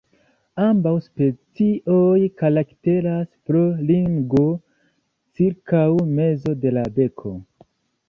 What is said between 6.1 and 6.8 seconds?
mezo de